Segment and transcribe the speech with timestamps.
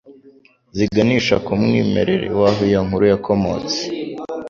[0.75, 3.79] ziganisha ku mwimereri w'aho iyo nkuru yakomotse.